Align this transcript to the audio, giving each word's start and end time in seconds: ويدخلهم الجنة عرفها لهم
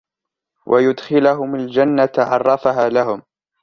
ويدخلهم 0.65 1.55
الجنة 1.55 2.11
عرفها 2.17 2.89
لهم 2.89 3.21